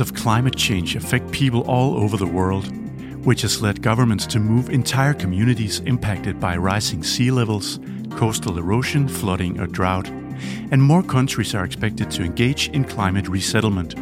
[0.00, 2.66] of climate change affect people all over the world,
[3.24, 7.78] which has led governments to move entire communities impacted by rising sea levels,
[8.10, 10.08] coastal erosion, flooding, or drought.
[10.70, 13.94] And more countries are expected to engage in climate resettlement.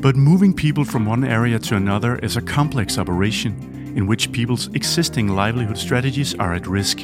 [0.00, 4.68] But moving people from one area to another is a complex operation in which people's
[4.74, 7.00] existing livelihood strategies are at risk.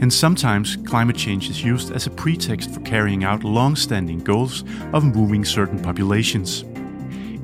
[0.00, 4.64] And sometimes climate change is used as a pretext for carrying out long standing goals
[4.92, 6.64] of moving certain populations.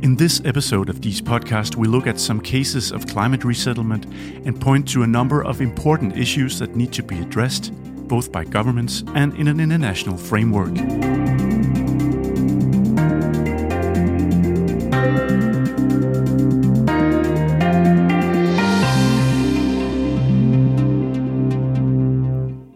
[0.04, 4.04] In this episode of DIIS podcast, we look at some cases of climate resettlement
[4.44, 7.72] and point to a number of important issues that need to be addressed,
[8.06, 10.74] both by governments and in an international framework.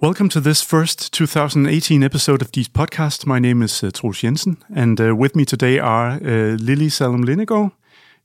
[0.09, 3.27] Welcome to this first 2018 episode of DIIS podcast.
[3.27, 7.27] My name is uh, Troels Jensen, and uh, with me today are uh, Lily Salloum
[7.27, 7.73] Lindegaard.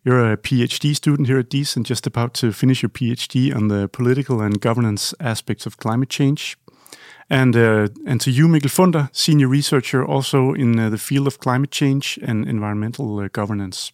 [0.06, 3.68] You're a PhD student here at DIIS and just about to finish your PhD on
[3.68, 6.58] the political and governance aspects of climate change.
[7.30, 11.40] And, uh, and to you, Mikkel Funder, senior researcher also in uh, the field of
[11.40, 13.92] climate change and environmental uh, governance.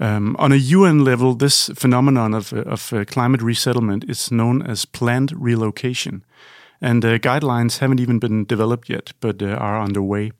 [0.00, 5.30] Um, on a UN level, this phenomenon of, of climate resettlement is known as planned
[5.40, 6.24] relocation.
[6.82, 10.32] And uh, guidelines haven't even been developed yet, but uh, are underway,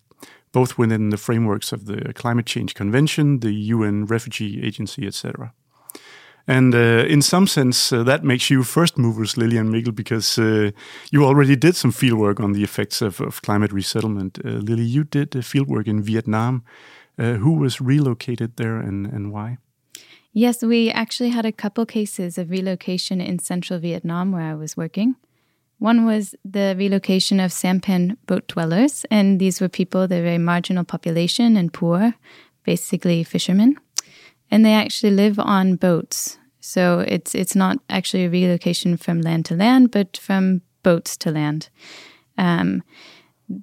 [0.50, 5.54] both within the frameworks of the Climate Change Convention, the UN Refugee Agency, etc.
[6.48, 10.72] And uh, in some sense, uh, that makes you first movers, Lillian Mikkel, because uh,
[11.12, 14.40] you already did some fieldwork on the effects of, of climate resettlement.
[14.44, 16.64] Uh, Lily, you did fieldwork in Vietnam.
[17.16, 19.58] who was relocated there and, and why?
[20.32, 24.76] Yes, we actually had a couple cases of relocation in central Vietnam where I was
[24.76, 25.14] working.
[25.82, 30.84] One was the relocation of sampan boat dwellers, and these were people, they're very marginal
[30.84, 32.14] population and poor,
[32.62, 33.76] basically fishermen.
[34.48, 36.38] And they actually live on boats.
[36.60, 41.32] So it's it's not actually a relocation from land to land, but from boats to
[41.32, 41.68] land.
[42.38, 42.84] Um,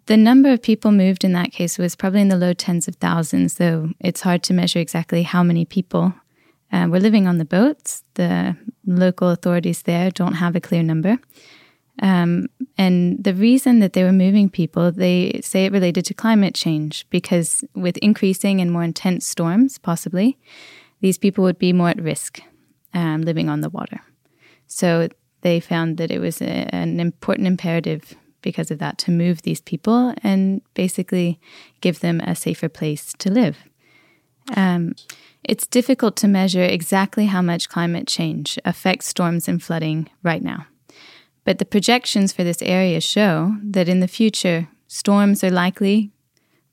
[0.07, 2.95] the number of people moved in that case was probably in the low tens of
[2.95, 6.13] thousands, though it's hard to measure exactly how many people
[6.73, 8.03] uh, were living on the boats.
[8.15, 11.17] The local authorities there don't have a clear number.
[12.01, 16.55] Um, and the reason that they were moving people, they say it related to climate
[16.55, 20.37] change because with increasing and more intense storms, possibly,
[21.01, 22.41] these people would be more at risk
[22.93, 24.01] um, living on the water.
[24.67, 25.09] So
[25.41, 29.61] they found that it was a, an important imperative because of that to move these
[29.61, 31.39] people and basically
[31.81, 33.57] give them a safer place to live.
[34.55, 34.93] Um,
[35.43, 40.67] it's difficult to measure exactly how much climate change affects storms and flooding right now.
[41.43, 46.11] But the projections for this area show that in the future, storms are likely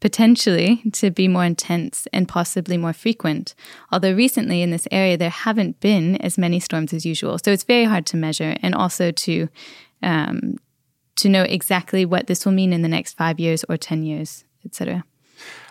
[0.01, 3.55] potentially to be more intense and possibly more frequent.
[3.91, 7.39] Although recently in this area, there haven't been as many storms as usual.
[7.43, 9.49] So it's very hard to measure and also to,
[10.03, 10.57] um,
[11.17, 14.45] to know exactly what this will mean in the next five years or 10 years,
[14.65, 15.05] etc.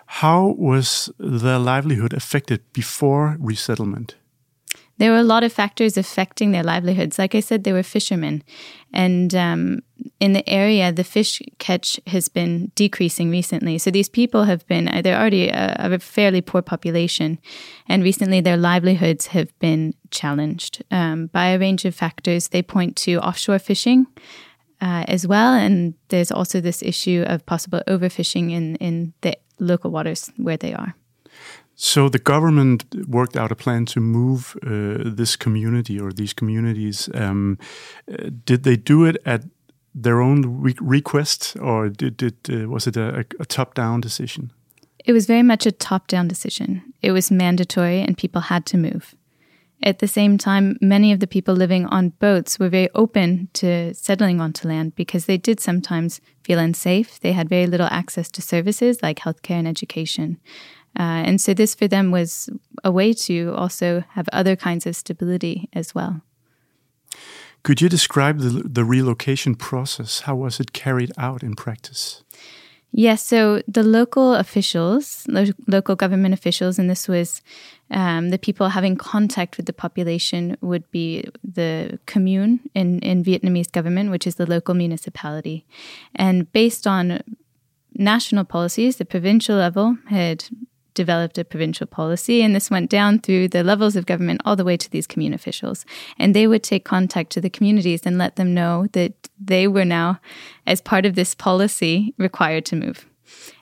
[0.08, 4.16] How was their livelihood affected before resettlement?
[4.98, 7.20] There were a lot of factors affecting their livelihoods.
[7.20, 8.44] Like I said, they were fishermen.
[8.94, 9.82] And um,
[10.22, 13.78] in the area, the fish catch has been decreasing recently.
[13.78, 17.40] So these people have been, uh, they're already a, a fairly poor population.
[17.88, 22.50] And recently, their livelihoods have been challenged um, by a range of factors.
[22.50, 24.08] They point to offshore fishing.
[24.82, 29.90] Uh, as well, and there's also this issue of possible overfishing in, in the local
[29.90, 30.94] waters where they are.
[31.76, 37.10] So the government worked out a plan to move uh, this community or these communities.
[37.14, 37.58] Um,
[38.10, 39.44] uh, did they do it at
[39.94, 44.52] their own re request, or did, did uh, was it a, a top-down decision?
[45.06, 46.82] It was very much a top-down decision.
[47.02, 49.16] It was mandatory, and people had to move.
[49.84, 53.94] At the same time, many of the people living on boats were very open to
[53.94, 57.20] settling onto land because they did sometimes feel unsafe.
[57.20, 60.40] They had very little access to services like healthcare and education.
[60.98, 62.50] Uh, and so this for them was
[62.84, 66.22] a way to also have other kinds of stability as well.
[67.64, 70.22] Could you describe the, the relocation process?
[70.22, 72.24] How was it carried out in practice?
[72.98, 77.42] Yes, so the local officials, lo local government officials, and this was
[77.92, 83.70] um, the people having contact with the population would be the commune in, in Vietnamese
[83.70, 85.66] government, which is the local municipality.
[86.16, 87.22] And based on
[87.96, 90.46] national policies, the provincial level had
[90.96, 94.66] developed a provincial policy, and this went down through the levels of government all the
[94.66, 95.86] way to these commune officials.
[96.18, 99.86] And they would take contact to the communities and let them know that they were
[99.86, 100.20] now,
[100.66, 103.06] as part of this policy, required to move.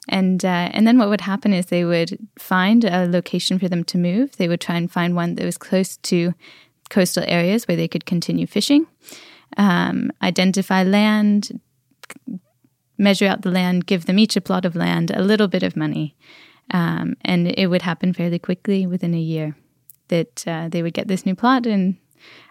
[0.10, 3.84] And uh, and then what would happen is they would find a location for them
[3.86, 4.36] to move.
[4.38, 6.34] They would try and find one that was close to
[6.90, 8.86] coastal areas where they could continue fishing,
[9.58, 11.60] um, identify land,
[12.98, 15.76] measure out the land, give them each a plot of land, a little bit of
[15.76, 16.16] money,
[16.74, 19.56] um, and it would happen fairly quickly within a year
[20.10, 21.96] that uh, they would get this new plot and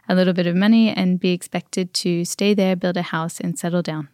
[0.08, 3.58] a little bit of money and be expected to stay there, build a house, and
[3.58, 4.08] settle down.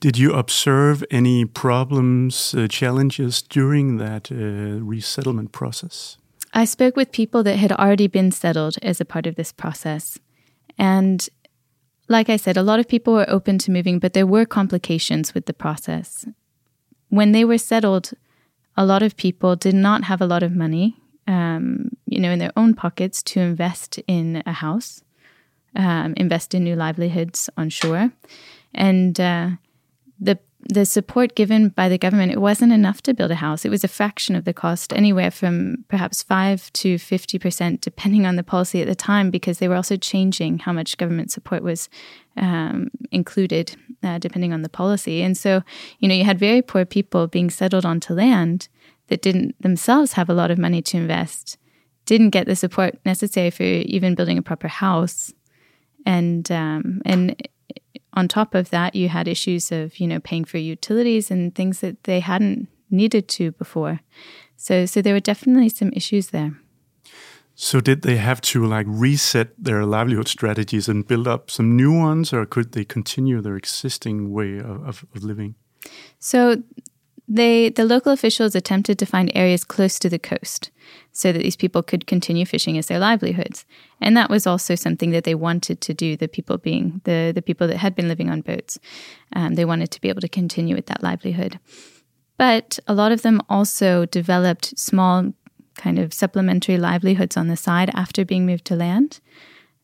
[0.00, 6.18] Did you observe any problems, uh, challenges during that uh, resettlement process?
[6.52, 10.18] I spoke with people that had already been settled as a part of this process.
[10.78, 11.26] And
[12.08, 15.34] like I said, a lot of people were open to moving, but there were complications
[15.34, 16.26] with the process.
[17.08, 18.12] When they were settled,
[18.76, 22.38] a lot of people did not have a lot of money, um, you know, in
[22.38, 25.02] their own pockets to invest in a house,
[25.76, 28.12] um, invest in new livelihoods on shore,
[28.74, 29.50] and uh,
[30.20, 30.38] the
[30.68, 33.64] the support given by the government it wasn't enough to build a house.
[33.64, 38.26] It was a fraction of the cost, anywhere from perhaps five to fifty percent, depending
[38.26, 41.62] on the policy at the time, because they were also changing how much government support
[41.62, 41.88] was
[42.36, 45.22] um, included, uh, depending on the policy.
[45.22, 45.62] And so,
[45.98, 48.68] you know, you had very poor people being settled onto land
[49.08, 51.58] that didn't themselves have a lot of money to invest,
[52.06, 55.32] didn't get the support necessary for even building a proper house,
[56.06, 57.36] and um, and
[58.14, 61.80] on top of that, you had issues of you know paying for utilities and things
[61.80, 64.00] that they hadn't needed to before.
[64.56, 66.54] So so there were definitely some issues there.
[67.56, 71.96] So did they have to like reset their livelihood strategies and build up some new
[71.96, 75.54] ones, or could they continue their existing way of, of, living?
[76.18, 76.62] So
[77.28, 80.70] they the local officials attempted to find areas close to the coast
[81.14, 83.64] so that these people could continue fishing as their livelihoods.
[84.00, 87.40] And that was also something that they wanted to do, the people being the, the
[87.40, 88.78] people that had been living on boats.
[89.34, 91.60] Um, they wanted to be able to continue with that livelihood.
[92.36, 95.32] But a lot of them also developed small
[95.76, 99.20] kind of supplementary livelihoods on the side after being moved to land.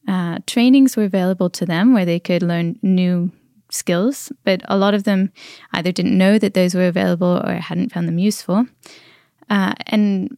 [0.08, 3.30] Uh, trainings were available to them where they could learn new
[3.70, 5.30] skills, but a lot of them
[5.72, 8.66] either didn't know that those were available or hadn't found them useful.
[9.48, 10.36] Uh, and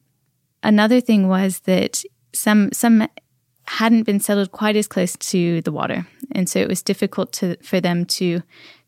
[0.62, 3.08] another thing was that some some
[3.66, 7.56] hadn't been settled quite as close to the water, and so it was difficult to
[7.62, 8.42] for them to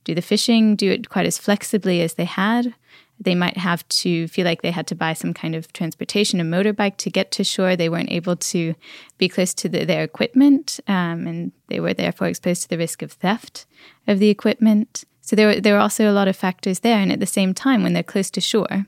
[0.05, 2.75] do the fishing, do it quite as flexibly as they had.
[3.21, 6.45] They might have to feel like they had to buy some kind of transportation, a
[6.45, 7.77] motorbike to get to shore.
[7.77, 8.75] They weren't able to
[9.19, 13.03] be close to the, their equipment, um, and they were therefore exposed to the risk
[13.03, 13.67] of theft
[14.07, 15.05] of the equipment.
[15.25, 16.99] So there there were also a lot of factors there.
[16.99, 18.87] And at the same time, when they're close to shore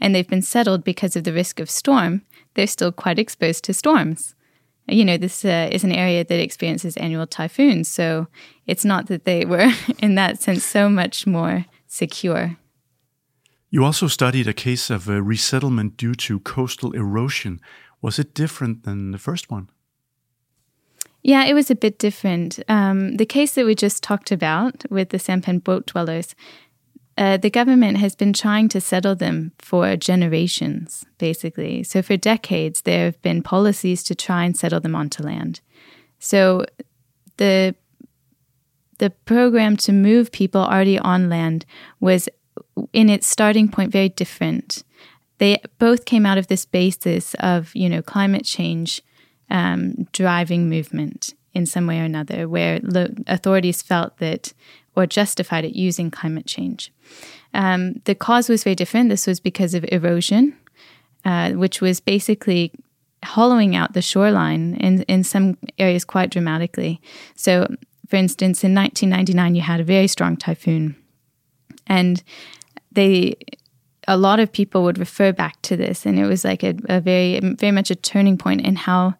[0.00, 2.22] and they've been settled because of the risk of storm,
[2.54, 4.34] they're still quite exposed to storms.
[4.86, 7.88] You know, this uh, is an area that experiences annual typhoons.
[7.88, 8.26] So
[8.66, 12.58] it's not that they were, in that sense, so much more secure.
[13.70, 17.60] You also studied a case of a resettlement due to coastal erosion.
[18.00, 19.68] Was it different than the first one?
[21.28, 22.58] Yeah, it was a bit different.
[22.68, 26.34] Um, the case that we just talked about with the Sampan boat dwellers,
[27.18, 31.82] uh, the government has been trying to settle them for generations, basically.
[31.82, 35.60] So, for decades, there have been policies to try and settle them onto land.
[36.18, 36.64] So,
[37.36, 37.74] the
[38.98, 41.66] the program to move people already on land
[42.00, 42.30] was,
[42.94, 44.82] in its starting point, very different.
[45.36, 49.02] They both came out of this basis of, you know, climate change
[49.50, 54.52] um, driving movement in some way or another, where lo- authorities felt that
[54.94, 56.92] or justified it using climate change.
[57.54, 59.08] Um, the cause was very different.
[59.08, 60.56] This was because of erosion,
[61.24, 62.72] uh, which was basically
[63.24, 67.00] hollowing out the shoreline in, in some areas quite dramatically.
[67.34, 67.66] So,
[68.08, 70.96] for instance, in 1999, you had a very strong typhoon,
[71.86, 72.22] and
[72.92, 73.36] they
[74.08, 77.00] a lot of people would refer back to this, and it was like a, a
[77.00, 79.14] very, very much a turning point in how,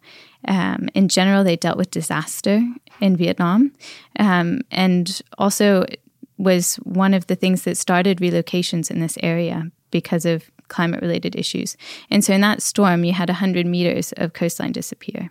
[0.47, 2.61] um, in general, they dealt with disaster
[2.99, 3.71] in Vietnam,
[4.17, 5.85] um, and also
[6.37, 11.77] was one of the things that started relocations in this area because of climate-related issues.
[12.09, 15.29] And so, in that storm, you had 100 meters of coastline disappear,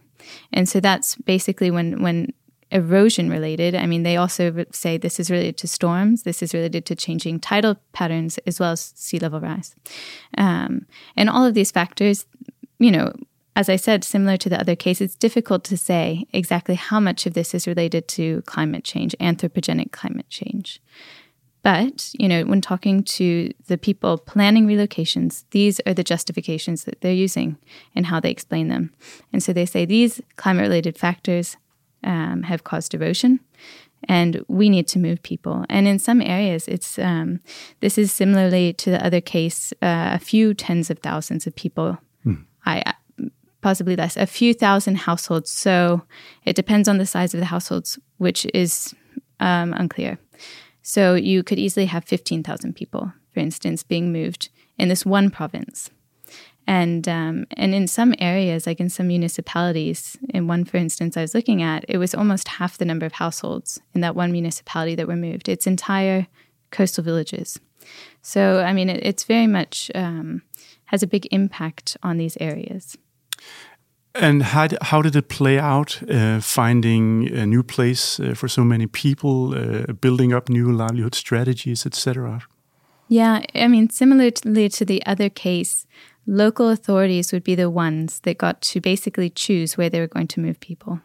[0.53, 2.33] and so that's basically when when
[2.71, 3.75] erosion related.
[3.75, 7.41] I mean, they also say this is related to storms, this is related to changing
[7.41, 9.75] tidal patterns, as well as sea level rise.
[10.37, 12.27] Um, and all of these factors,
[12.79, 13.13] you know,
[13.57, 17.27] as I said, similar to the other case, it's difficult to say exactly how much
[17.27, 20.81] of this is related to climate change, anthropogenic climate change.
[21.63, 27.01] But, you know, when talking to the people planning relocations, these are the justifications that
[27.01, 27.59] they're using
[27.97, 28.93] and how they explain them.
[29.33, 31.57] And so they say these climate related factors
[32.05, 33.41] um, have caused devotion
[34.05, 35.65] and we need to move people.
[35.69, 37.41] And in some areas, it's um,
[37.81, 41.99] this is similarly to the other case, uh, a few tens of thousands of people.
[42.23, 42.35] Hmm.
[42.65, 42.95] I
[43.61, 45.51] possibly less, a few thousand households.
[45.51, 46.03] So
[46.45, 48.95] it depends on the size of the households, which is
[49.41, 50.19] um, unclear.
[50.83, 55.91] So you could easily have 15,000 people, for instance, being moved in this one province.
[56.69, 61.23] And um, and in some areas, like in some municipalities, in one, for instance, I
[61.23, 64.95] was looking at, it was almost half the number of households in that one municipality
[64.97, 65.49] that were moved.
[65.49, 66.27] Its entire
[66.71, 67.59] coastal villages.
[68.21, 70.43] So I mean, it, it's very much um,
[70.85, 72.99] has a big impact on these areas.
[74.15, 78.65] And how, how did it play out, uh, finding a new place uh, for so
[78.65, 82.43] many people, uh, building up new livelihood strategies, etc.?
[83.09, 85.87] Yeah, I mean, similarly to the other case,
[86.29, 90.29] local authorities would be the ones that got to basically choose where they were going
[90.29, 91.01] to move people.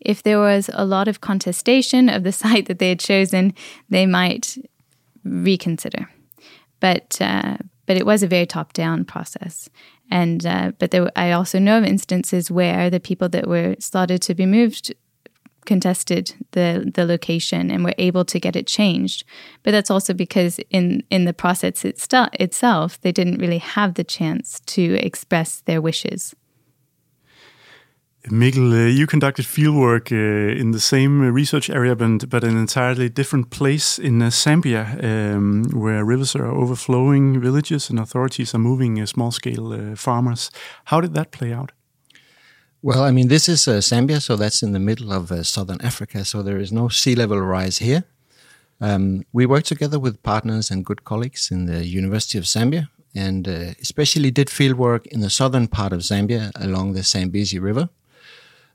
[0.00, 3.52] If there was a lot of contestation of the site that they had chosen,
[3.90, 4.56] they might
[5.24, 6.08] reconsider.
[6.80, 9.68] But uh, but it was a very top down process,
[10.10, 14.22] and uh, but there, I also know of instances where the people that were started
[14.22, 14.94] to be moved
[15.68, 19.24] contested the the location and were able to get it changed.
[19.62, 24.60] But that's also because in in the process itself, they didn't really have the chance
[24.74, 26.34] to express their wishes.
[28.30, 33.08] Mikkel, uh, you conducted fieldwork uh, in the same research area, but, but an entirely
[33.08, 39.00] different place in uh, Zambia, um, where rivers are overflowing villages and authorities are moving
[39.00, 40.50] uh, small scale uh, farmers.
[40.84, 41.72] How did that play out?
[42.80, 45.80] Well, I mean, this is uh, Zambia, so that's in the middle of uh, southern
[45.80, 48.04] Africa, so there is no sea level rise here.
[48.80, 53.48] Um, we work together with partners and good colleagues in the University of Zambia, and
[53.48, 57.88] uh, especially did field work in the southern part of Zambia along the Zambezi River.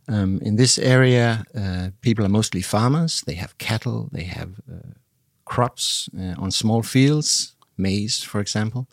[0.10, 3.22] Um, in this area, uh, people are mostly farmers.
[3.22, 4.96] They have cattle, they have uh,
[5.46, 8.90] crops uh, on small fields, maize, for example.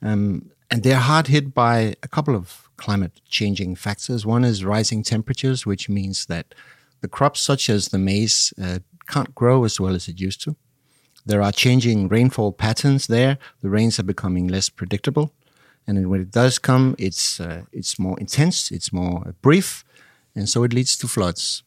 [0.00, 4.26] Um, and they're hard hit by a couple of climate changing factors.
[4.26, 6.54] One is rising temperatures, which means that
[7.00, 10.56] the crops such as the maize uh, can't grow as well as it used to.
[11.24, 13.38] There are changing rainfall patterns there.
[13.60, 15.32] The rains are becoming less predictable.
[15.86, 19.84] And when it does come, it's, uh, it's more intense, it's more brief,
[20.34, 21.62] and so it leads to floods.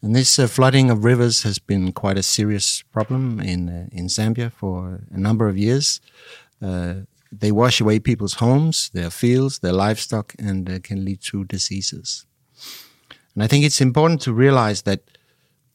[0.00, 4.06] And this uh, flooding of rivers has been quite a serious problem in, uh, in
[4.06, 6.00] Zambia for a number of years.
[6.62, 6.94] Uh,
[7.30, 12.26] they wash away people's homes, their fields, their livestock, and uh, can lead to diseases.
[13.34, 15.00] And I think it's important to realize that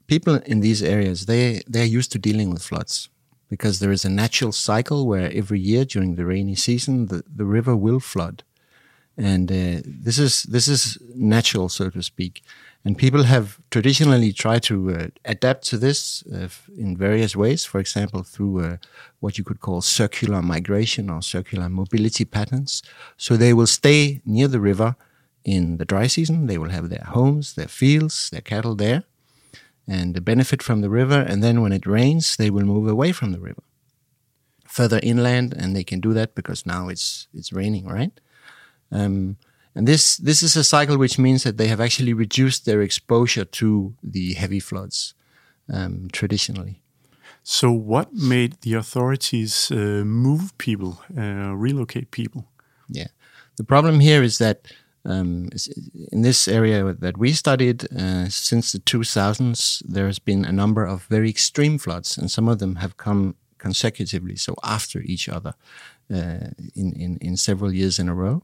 [0.07, 3.09] people in these areas they they're used to dealing with floods
[3.49, 7.45] because there is a natural cycle where every year during the rainy season the, the
[7.45, 8.43] river will flood,
[9.17, 12.41] and uh, this is this is natural, so to speak.
[12.85, 17.79] And people have traditionally tried to uh, adapt to this uh, in various ways, for
[17.79, 18.77] example, through uh,
[19.21, 22.83] what you could call circular migration or circular mobility patterns.
[23.15, 24.97] So they will stay near the river
[25.45, 26.47] in the dry season.
[26.47, 29.03] They will have their homes, their fields, their cattle there,
[29.87, 31.21] and benefit from the river.
[31.21, 33.63] And then when it rains, they will move away from the river
[34.73, 38.19] further inland, and they can do that because now it's it's raining, right?
[38.91, 39.37] Um,
[39.75, 43.45] and this this is a cycle which means that they have actually reduced their exposure
[43.45, 45.15] to the heavy floods
[45.71, 46.81] um, traditionally.
[47.43, 52.45] So, what made the authorities uh, move people, uh, relocate people?
[52.87, 53.07] Yeah,
[53.57, 54.67] the problem here is that
[55.05, 55.49] um,
[56.11, 60.85] in this area that we studied uh, since the 2000s, there has been a number
[60.85, 65.53] of very extreme floods, and some of them have come consecutively, so after each other,
[66.13, 68.43] uh, in, in in several years in a row.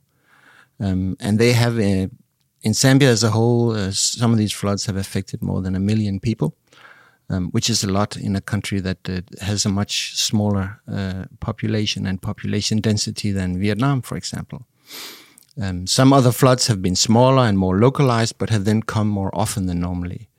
[0.79, 2.07] Um, and they have, uh,
[2.62, 5.79] in Zambia as a whole, uh, some of these floods have affected more than a
[5.79, 6.55] million people,
[7.29, 11.25] um, which is a lot in a country that uh, has a much smaller uh,
[11.39, 14.65] population and population density than Vietnam, for example.
[15.62, 19.31] Um, some other floods have been smaller and more localized, but have then come more
[19.33, 20.29] often than normally.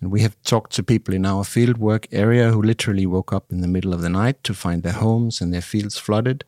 [0.00, 3.60] And we have talked to people in our fieldwork area who literally woke up in
[3.60, 6.44] the middle of the night to find their homes and their fields flooded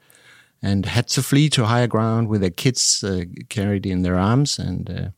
[0.62, 4.58] and had to flee to higher ground with their kids uh, carried in their arms
[4.58, 5.08] and uh,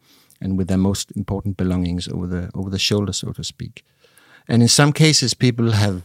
[0.41, 3.85] and with their most important belongings over the over the shoulder, so to speak.
[4.49, 6.03] And in some cases, people have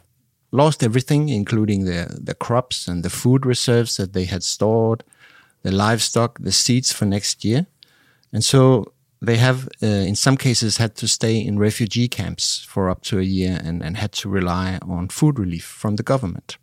[0.51, 5.03] lost everything, including their their crops and the food reserves that they had stored,
[5.63, 7.65] the livestock, the seeds for next year,
[8.31, 12.89] and so they have, uh, in some cases, had to stay in refugee camps for
[12.89, 16.57] up to a year and, and had to rely on food relief from the government.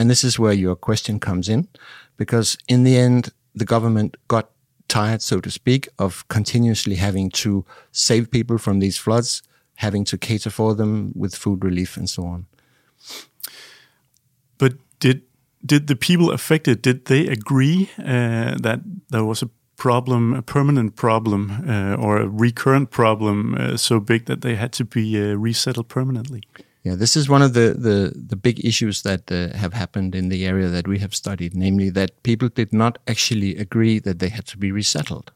[0.00, 1.68] And this is where your question comes in,
[2.16, 4.48] because in the end, the government got
[4.88, 9.42] tired, so to speak, of continuously having to save people from these floods,
[9.74, 12.46] having to cater for them with food relief and so on.
[14.56, 15.20] But did
[15.66, 18.80] did the people affected did they agree uh, that
[19.10, 24.24] there was a problem, a permanent problem, uh, or a recurrent problem uh, so big
[24.24, 26.40] that they had to be uh, resettled permanently?
[26.82, 30.30] Yeah, this is one of the the, the big issues that uh, have happened in
[30.30, 34.30] the area that we have studied, namely that people did not actually agree that they
[34.30, 35.32] had to be resettled.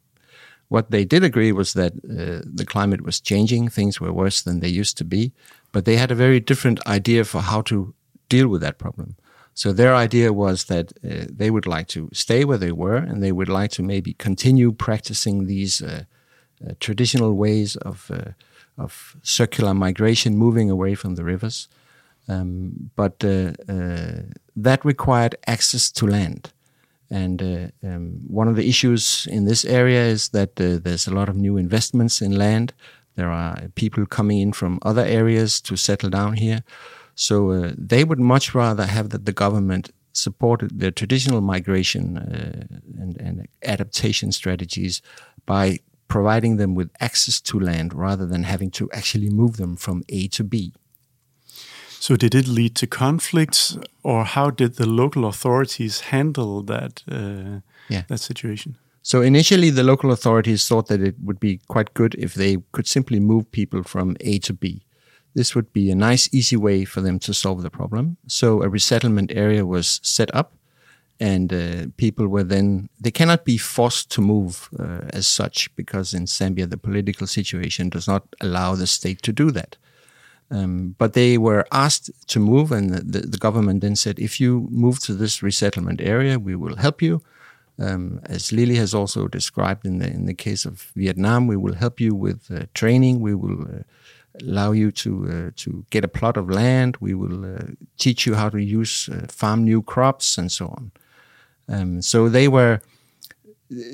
[0.68, 4.60] What they did agree was that uh, the climate was changing, things were worse than
[4.60, 5.32] they used to be,
[5.72, 7.94] but they had a very different idea for how to
[8.28, 9.16] deal with that problem.
[9.52, 13.22] So their idea was that uh, they would like to stay where they were, and
[13.22, 16.04] they would like to maybe continue practicing these uh,
[16.66, 18.32] uh, traditional ways of uh,
[18.78, 21.68] of circular migration, moving away from the rivers.
[22.28, 24.22] Um, but uh, uh,
[24.56, 26.52] that required access to land.
[27.10, 31.36] And um, one of the issues in this area is that there's a lot of
[31.36, 32.72] new investments in land.
[33.14, 36.64] There are people coming in from other areas to settle down here.
[37.14, 42.66] So uh, they would much rather have that the government supported their traditional migration uh,
[43.00, 45.02] and, and, adaptation strategies
[45.46, 45.78] by
[46.14, 50.28] providing them with access to land rather than having to actually move them from A
[50.28, 50.72] to B.
[51.98, 57.60] So, did it lead to conflicts, or how did the local authorities handle that uh,
[57.88, 58.02] yeah.
[58.10, 58.76] that situation?
[59.02, 62.86] So initially, the local authorities thought that it would be quite good if they could
[62.86, 64.64] simply move people from A to B.
[65.34, 68.16] This would be a nice, easy way for them to solve the problem.
[68.28, 70.48] So a resettlement area was set up,
[71.20, 76.12] and uh, people were then they cannot be forced to move uh, as such because
[76.12, 79.76] in Zambia the political situation does not allow the state to do that.
[80.50, 84.68] Um, but they were asked to move, and the, the, government then said, if you
[84.70, 87.22] move to this resettlement area, we will help you.
[87.78, 91.74] Um, as Lily has also described in the in the case of Vietnam, we will
[91.74, 93.20] help you with uh, training.
[93.20, 93.82] We will uh,
[94.42, 96.98] allow you to uh, to get a plot of land.
[97.00, 100.92] We will uh, teach you how to use uh, farm new crops and so on.
[101.68, 102.80] Um, so they were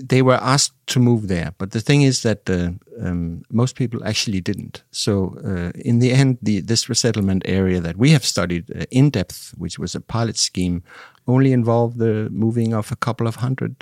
[0.02, 4.04] they were asked to move there, but the thing is that uh, um, most people
[4.04, 4.83] actually didn't.
[4.90, 9.11] So uh, in the end, the, this resettlement area that we have studied uh, in
[9.11, 10.83] depth, which was a pilot scheme,
[11.26, 13.76] only involved the moving of a couple of hundred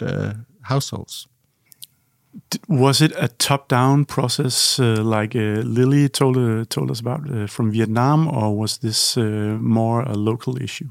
[0.61, 1.27] households
[2.69, 7.47] was it a top-down process uh, like uh, Lily told uh, told us about uh,
[7.47, 10.91] from Vietnam, or was this uh, more a local issue?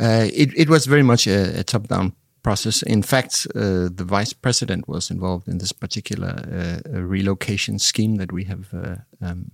[0.00, 2.82] Uh, it, it was very much a, a top-down process.
[2.82, 8.98] In fact, the vice president was involved in this particular relocation scheme that we have
[9.20, 9.52] um,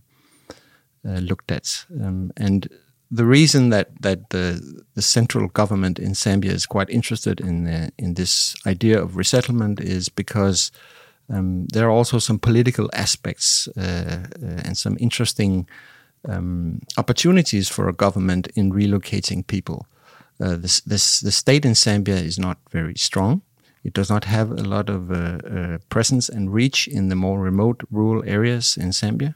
[1.04, 2.68] looked at, um, and
[3.10, 7.88] the reason that that the the central government in Zambia is quite interested in uh,
[7.96, 10.70] in this idea of resettlement is because
[11.30, 15.68] um, there are also some political aspects uh, uh, and some interesting
[16.28, 19.86] um, opportunities for a government in relocating people.
[20.40, 23.42] Uh, this, this, the state in Zambia is not very strong.
[23.84, 27.40] It does not have a lot of uh, uh, presence and reach in the more
[27.40, 29.34] remote rural areas in Zambia.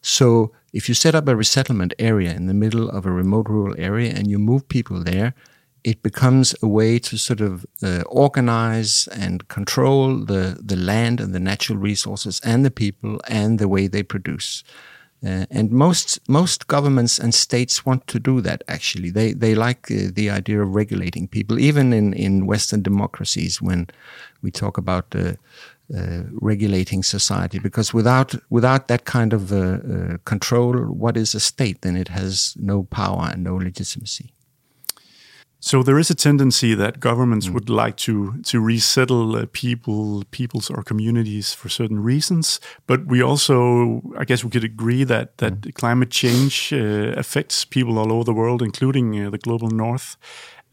[0.00, 3.74] So if you set up a resettlement area in the middle of a remote rural
[3.78, 5.34] area and you move people there,
[5.82, 11.34] it becomes a way to sort of uh, organize and control the, the land and
[11.34, 14.64] the natural resources and the people and the way they produce.
[15.24, 18.62] Uh, and most most governments and states want to do that.
[18.68, 21.58] Actually, they they like uh, the idea of regulating people.
[21.58, 23.86] Even in in Western democracies, when
[24.42, 25.32] we talk about uh,
[25.96, 31.40] uh, regulating society because without without that kind of uh, uh, control, what is a
[31.40, 31.80] state?
[31.80, 34.33] Then it has no power and no legitimacy.
[35.64, 37.54] So there is a tendency that governments mm.
[37.54, 42.60] would like to to resettle uh, people, peoples or communities for certain reasons.
[42.86, 45.72] But we also, I guess, we could agree that that mm.
[45.72, 50.16] climate change uh, affects people all over the world, including uh, the global north.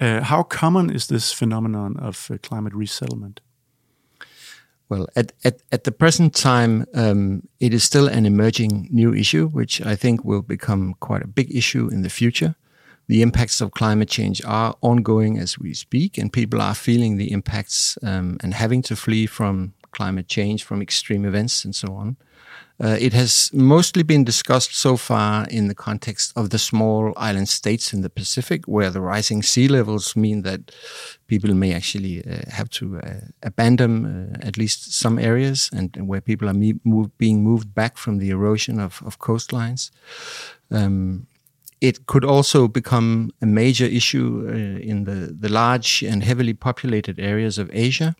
[0.01, 3.41] how common is this phenomenon of climate resettlement?
[4.89, 9.47] Well, at, at, at the present time, um, it is still an emerging new issue,
[9.53, 12.55] which I think will become quite a big issue in the future.
[13.07, 17.31] The impacts of climate change are ongoing as we speak, and people are feeling the
[17.31, 22.15] impacts um, and having to flee from climate change, from extreme events, and so on.
[22.83, 27.47] Uh, it has mostly been discussed so far in the context of the small island
[27.47, 30.71] states in the Pacific, where the rising sea levels mean that
[31.27, 36.07] people may actually uh, have to uh, abandon uh, at least some areas, and, and
[36.07, 39.91] where people are move, being moved back from the erosion of, of coastlines.
[40.71, 41.27] Um,
[41.81, 47.19] it could also become a major issue uh, in the, the large and heavily populated
[47.19, 48.15] areas of Asia.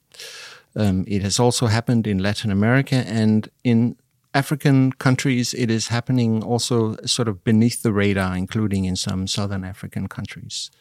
[0.75, 3.95] Um, it has also happened in Latin America and in
[4.33, 9.65] African countries, it is happening also sort of beneath the radar, including in some southern
[9.65, 10.71] African countries.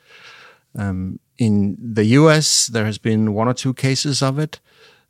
[0.79, 4.61] Um, in the US, there has been one or two cases of it.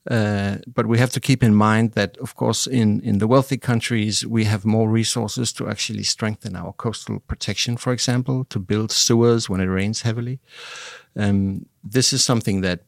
[0.08, 3.58] Uh, but we have to keep in mind that, of course, in, in the wealthy
[3.58, 8.90] countries, we have more resources to actually strengthen our coastal protection, for example, to build
[8.90, 10.40] sewers when it rains heavily.
[11.16, 12.80] Um, this is something that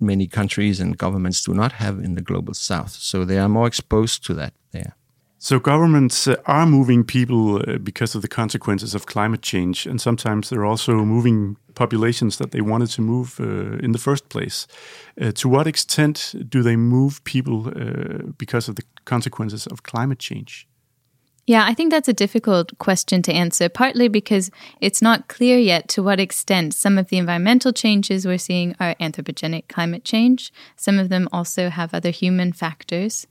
[0.00, 2.92] many countries and governments do not have in the global south.
[2.92, 4.96] So they are more exposed to that there.
[5.42, 9.98] So governments uh, are moving people uh, because of the consequences of climate change, and
[9.98, 14.66] sometimes they're also moving populations that they wanted to move uh, in the first place.
[15.20, 20.18] Uh, to what extent do they move people uh, because of the consequences of climate
[20.18, 20.66] change?
[21.46, 25.88] Yeah, I think that's a difficult question to answer, partly because it's not clear yet
[25.88, 30.52] to what extent some of the environmental changes we're seeing are anthropogenic climate change.
[30.76, 33.26] Some of them also have other human factors.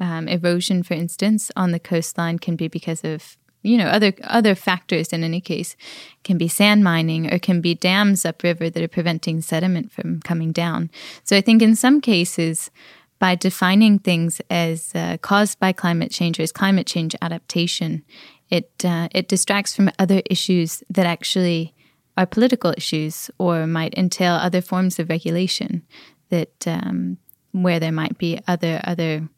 [0.00, 4.54] Um, erosion, for instance, on the coastline can be because of you know other other
[4.54, 5.76] factors in any case.
[6.22, 10.52] Can be sand mining or can be dams upriver that are preventing sediment from coming
[10.52, 10.90] down.
[11.24, 12.70] So i think in some cases
[13.18, 18.02] by defining things as uh, caused by climate change or as climate change adaptation
[18.50, 21.74] it uh, it distracts from other issues that actually
[22.16, 25.82] are political issues or might entail other forms of regulation
[26.30, 27.18] that um,
[27.52, 29.28] where there might be other other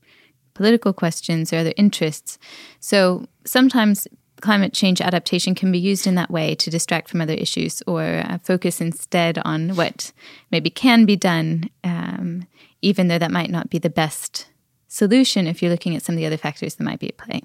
[0.54, 2.38] political questions or other interests.
[2.80, 4.06] So sometimes
[4.40, 8.02] climate change adaptation can be used in that way to distract from other issues or
[8.02, 10.12] uh, focus instead on what
[10.50, 12.46] maybe can be done, um,
[12.82, 14.48] even though that might not be the best
[14.88, 17.40] solution if you're looking at some of the other factors that might be at play.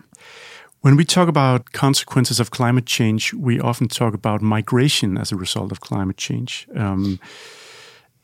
[0.81, 5.35] When we talk about consequences of climate change, we often talk about migration as a
[5.35, 6.67] result of climate change.
[6.75, 7.19] Um,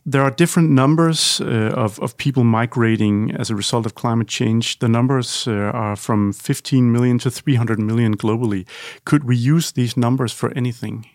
[0.05, 4.79] there are different numbers uh, of, of people migrating as a result of climate change.
[4.79, 8.67] The numbers uh, are from 15 million to 300 million globally.
[9.05, 11.05] Could we use these numbers for anything?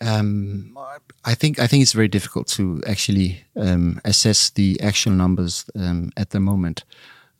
[0.00, 0.76] Um,
[1.24, 6.12] I think I think it's very difficult to actually um, assess the actual numbers um,
[6.16, 6.84] at the moment.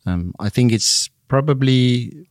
[0.06, 2.26] Um, I think it's probably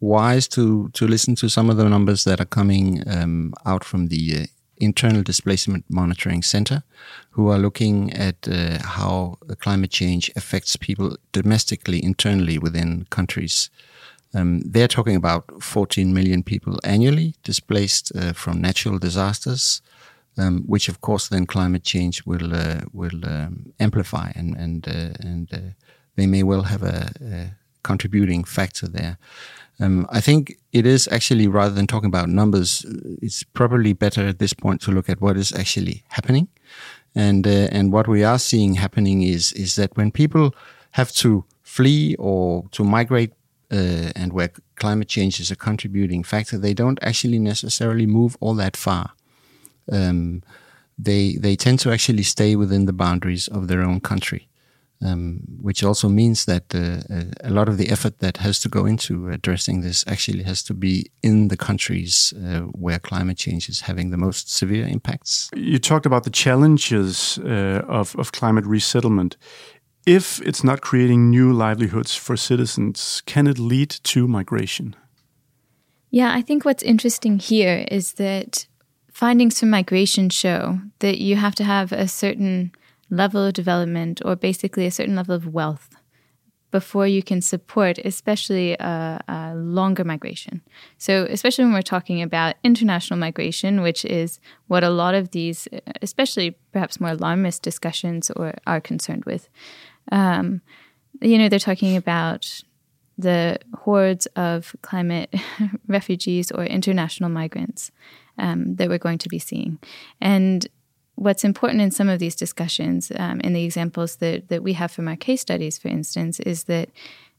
[0.00, 4.08] wise to to listen to some of the numbers that are coming um, out from
[4.08, 4.46] the uh,
[4.80, 6.82] Internal Displacement Monitoring Center,
[7.30, 13.70] who are looking at uh, how climate change affects people domestically, internally within countries.
[14.32, 19.82] Um, they're talking about 14 million people annually displaced uh, from natural disasters,
[20.38, 25.12] um, which of course then climate change will uh, will um, amplify, and and uh,
[25.20, 25.58] and uh,
[26.16, 27.50] they may well have a, a
[27.82, 29.18] contributing factor there.
[29.80, 32.84] Um, I think it is actually rather than talking about numbers,
[33.22, 36.48] it's probably better at this point to look at what is actually happening,
[37.14, 40.54] and uh, and what we are seeing happening is is that when people
[40.92, 43.32] have to flee or to migrate,
[43.72, 48.54] uh, and where climate change is a contributing factor, they don't actually necessarily move all
[48.54, 49.12] that far.
[49.90, 50.42] Um,
[50.98, 54.49] they they tend to actually stay within the boundaries of their own country
[55.02, 57.00] um, which also means that uh,
[57.42, 60.74] a lot of the effort that has to go into addressing this actually has to
[60.74, 65.50] be in the countries uh, where climate change is having the most severe impacts.
[65.54, 69.36] You talked about the challenges uh, of, of climate resettlement.
[70.06, 74.96] If it's not creating new livelihoods for citizens, can it lead to migration?
[76.10, 78.66] Yeah, I think what's interesting here is that
[79.12, 82.72] findings from migration show that you have to have a certain
[83.10, 85.90] level of development or basically a certain level of wealth
[86.70, 90.62] before you can support, especially a, a, longer migration.
[90.98, 95.66] So, especially when we're talking about international migration, which is what a lot of these,
[96.00, 99.48] especially perhaps more alarmist discussions, or are concerned with.
[100.12, 100.62] Um,
[101.20, 102.62] you know, they're talking about
[103.18, 105.34] the hordes of climate
[105.88, 107.90] refugees or international migrants
[108.38, 109.78] um, that we're going to be seeing,
[110.20, 110.68] and
[111.20, 114.90] what's important in some of these discussions, um, in the examples that, that we have
[114.90, 116.88] from our case studies, for instance, is that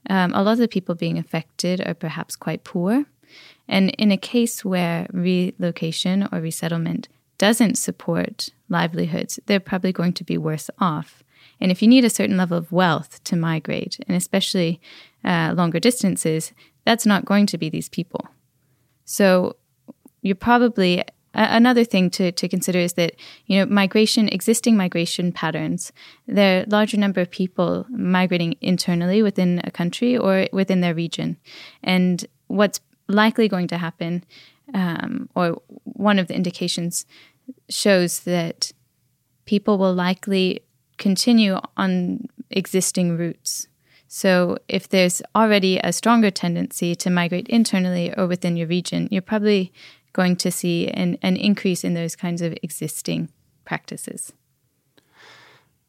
[0.08, 3.06] um, a lot of the people being affected are perhaps quite poor.
[3.68, 7.08] And in a case where relocation or resettlement
[7.40, 11.24] doesn't support livelihoods, they're probably going to be worse off.
[11.60, 14.80] And if you need a certain level of wealth to migrate, and especially
[15.24, 16.54] uh, longer distances,
[16.86, 18.28] that's not going to be these people.
[19.06, 19.56] So
[20.22, 23.16] you're probably another thing to, to consider is that
[23.46, 25.92] you know migration existing migration patterns
[26.28, 31.38] there are larger number of people migrating internally within a country or within their region.
[31.84, 34.24] And what's likely going to happen
[34.74, 37.06] um, or one of the indications
[37.70, 38.72] shows that
[39.46, 40.62] people will likely
[40.98, 43.68] continue on existing routes.
[44.08, 49.22] So if there's already a stronger tendency to migrate internally or within your region, you're
[49.22, 49.72] probably
[50.14, 53.30] going to see an, an increase in those kinds of existing
[53.66, 54.34] practices.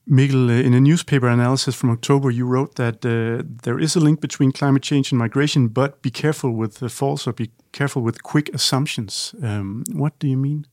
[0.09, 4.01] Mikkel, uh, in a newspaper analysis from October, you wrote that uh, there is a
[4.01, 8.03] link between climate change and migration, but be careful with the false or be careful
[8.03, 9.35] with quick assumptions.
[9.43, 10.67] Um, what do you mean?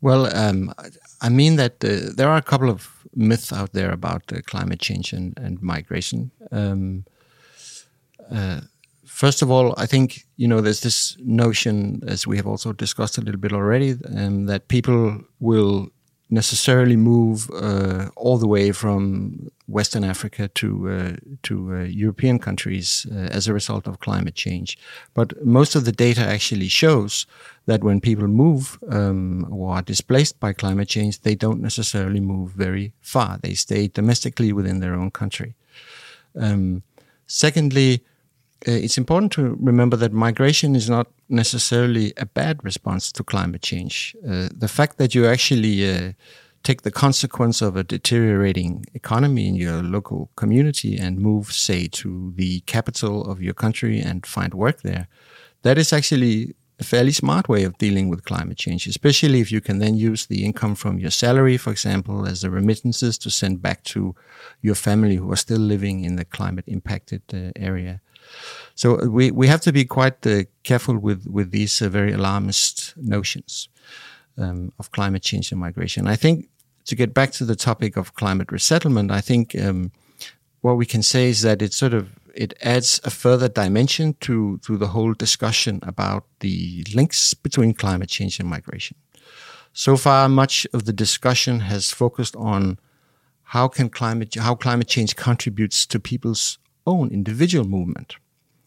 [0.00, 0.72] Well, um,
[1.20, 4.80] I mean that uh, there are a couple of myths out there about uh, climate
[4.80, 6.30] change and, and migration.
[6.50, 7.04] Um,
[8.30, 8.60] uh,
[9.08, 13.18] first of all, I think you know there's this notion, as we have also discussed
[13.18, 15.88] a little bit already, um, that people will
[16.30, 23.06] necessarily move uh, all the way from Western Africa to uh, to uh, European countries
[23.10, 24.78] uh, as a result of climate change.
[25.14, 27.26] But most of the data actually shows
[27.66, 32.52] that when people move um, or are displaced by climate change, they don't necessarily move
[32.52, 33.38] very far.
[33.38, 35.54] They stay domestically within their own country.
[36.34, 36.82] Um,
[37.26, 38.04] secondly,
[38.62, 44.16] it's important to remember that migration is not necessarily a bad response to climate change.
[44.26, 46.12] Uh, the fact that you actually uh,
[46.64, 52.32] take the consequence of a deteriorating economy in your local community and move, say, to
[52.36, 55.08] the capital of your country and find work there,
[55.62, 59.60] that is actually a fairly smart way of dealing with climate change, especially if you
[59.60, 63.60] can then use the income from your salary, for example, as the remittances to send
[63.60, 64.14] back to
[64.62, 68.00] your family who are still living in the climate impacted uh, area.
[68.74, 72.94] So we, we have to be quite uh, careful with, with these uh, very alarmist
[72.96, 73.68] notions
[74.36, 76.06] um, of climate change and migration.
[76.06, 76.48] I think
[76.84, 79.92] to get back to the topic of climate resettlement, I think um,
[80.60, 84.58] what we can say is that it sort of it adds a further dimension to
[84.58, 88.96] to the whole discussion about the links between climate change and migration.
[89.72, 92.78] So far, much of the discussion has focused on
[93.42, 96.58] how can climate how climate change contributes to people's
[96.92, 98.16] own individual movement,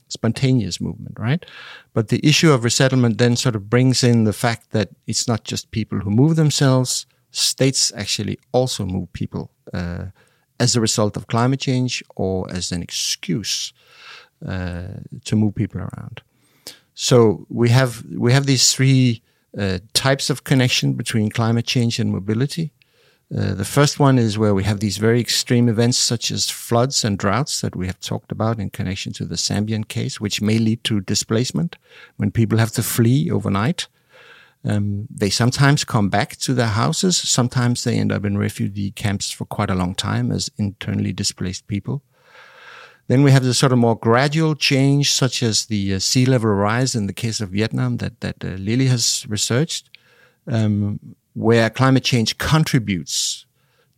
[0.07, 1.45] spontaneous movement, right?
[1.93, 5.41] But the issue of resettlement then sort of brings in the fact that it's not
[5.51, 7.05] just people who move themselves.
[7.31, 10.05] States actually also move people uh,
[10.60, 13.73] as a result of climate change or as an excuse
[14.47, 16.21] uh, to move people around.
[16.93, 19.21] So we have we have these three
[19.57, 22.71] uh, types of connection between climate change and mobility.
[23.35, 27.05] Uh, the first one is where we have these very extreme events such as floods
[27.05, 30.57] and droughts that we have talked about in connection to the Zambian case, which may
[30.57, 31.77] lead to displacement
[32.17, 33.87] when people have to flee overnight.
[34.65, 37.17] Um, they sometimes come back to their houses.
[37.17, 41.67] Sometimes they end up in refugee camps for quite a long time as internally displaced
[41.67, 42.03] people.
[43.07, 46.51] Then we have the sort of more gradual change, such as the uh, sea level
[46.51, 49.89] rise in the case of Vietnam that, that uh, Lily has researched.
[50.47, 53.45] Um, where climate change contributes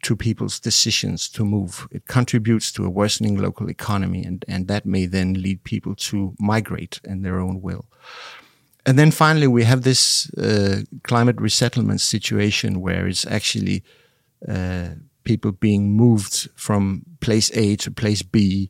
[0.03, 1.87] to people's decisions to move.
[1.91, 6.35] It contributes to a worsening local economy, and, and that may then lead people to
[6.39, 7.85] migrate in their own will.
[8.85, 13.83] And then finally, we have this uh, climate resettlement situation where it's actually
[14.47, 14.89] uh,
[15.23, 18.69] people being moved from place A to place B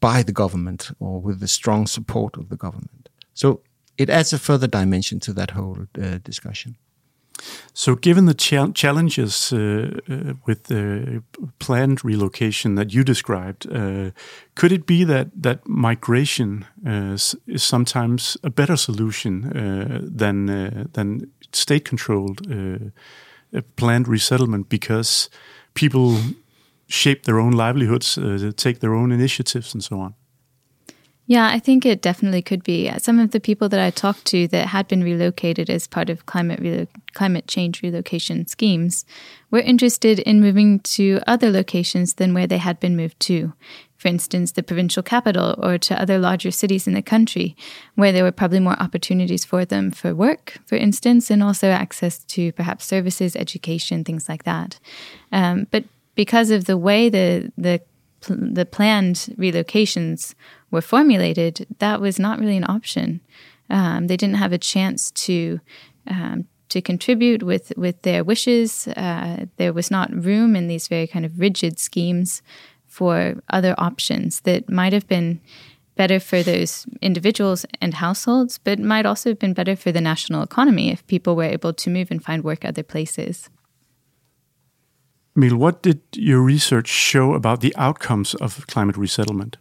[0.00, 3.10] by the government or with the strong support of the government.
[3.34, 3.60] So
[3.98, 6.76] it adds a further dimension to that whole uh, discussion.
[7.74, 11.22] So, given the cha challenges uh, uh, with the
[11.58, 14.10] planned relocation that you described, uh,
[14.54, 20.84] could it be that that migration uh, is sometimes a better solution uh, than uh,
[20.92, 22.40] than state-controlled
[23.76, 25.30] planned resettlement because
[25.72, 26.18] people
[26.88, 28.18] shape their own livelihoods,
[28.56, 30.14] take their own initiatives, and so on?
[31.28, 32.90] Yeah, I think it definitely could be.
[32.98, 36.24] Some of the people that I talked to that had been relocated as part of
[36.24, 36.60] climate
[37.14, 39.04] climate change relocation schemes
[39.50, 43.52] were interested in moving to other locations than where they had been moved to.
[43.96, 47.56] For instance, the provincial capital or to other larger cities in the country,
[47.96, 52.18] where there were probably more opportunities for them for work, for instance, and also access
[52.20, 54.78] to perhaps services, education, things like that.
[55.32, 57.80] Um, but because of the way the the
[58.28, 60.34] the planned relocations
[60.70, 63.20] were formulated, that was not really an option.
[63.70, 65.60] Um, they didn't have a chance to
[66.08, 68.88] um, to contribute with with their wishes.
[68.88, 72.42] Uh, there was not room in these very kind of rigid schemes
[72.86, 75.40] for other options that might have been
[75.96, 80.42] better for those individuals and households, but might also have been better for the national
[80.42, 83.50] economy if people were able to move and find work other places.
[85.36, 89.56] Mikkel, what did your research show about the outcomes of climate resettlement?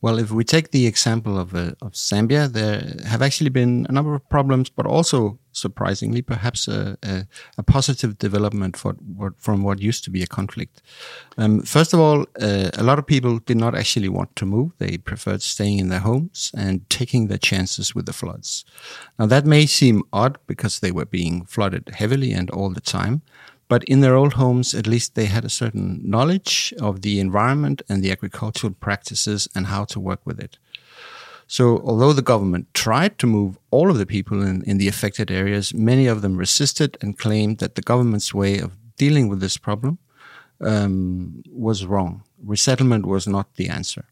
[0.00, 3.92] Well, if we take the example of, uh, of Zambia, there have actually been a
[3.92, 7.26] number of problems, but also surprisingly, perhaps a, a,
[7.58, 10.82] a positive development for, what, from what used to be a conflict.
[11.38, 14.72] Um, first of all, uh, a lot of people did not actually want to move.
[14.78, 18.64] They preferred staying in their homes and taking their chances with the floods.
[19.18, 23.22] Now, that may seem odd because they were being flooded heavily and all the time.
[23.68, 27.82] But in their old homes, at least they had a certain knowledge of the environment
[27.88, 30.58] and the agricultural practices and how to work with it.
[31.46, 35.30] So, although the government tried to move all of the people in, in the affected
[35.30, 39.58] areas, many of them resisted and claimed that the government's way of dealing with this
[39.58, 39.98] problem
[40.60, 42.22] um, was wrong.
[42.42, 44.06] Resettlement was not the answer.